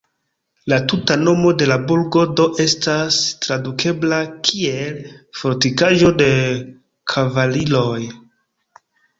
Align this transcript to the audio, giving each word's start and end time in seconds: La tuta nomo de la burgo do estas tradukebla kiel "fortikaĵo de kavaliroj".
La 0.71 0.77
tuta 0.91 1.17
nomo 1.25 1.51
de 1.61 1.67
la 1.71 1.75
burgo 1.91 2.23
do 2.39 2.47
estas 2.63 3.19
tradukebla 3.45 4.23
kiel 4.49 4.99
"fortikaĵo 5.43 6.13
de 6.23 6.33
kavaliroj". 7.15 8.03